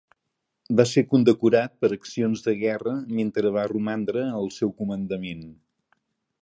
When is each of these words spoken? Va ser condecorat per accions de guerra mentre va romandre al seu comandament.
Va 0.79 0.85
ser 0.91 1.03
condecorat 1.09 1.75
per 1.83 1.91
accions 1.97 2.43
de 2.47 2.55
guerra 2.63 2.95
mentre 3.19 3.53
va 3.59 3.67
romandre 3.75 4.27
al 4.41 4.53
seu 4.61 4.77
comandament. 4.83 5.45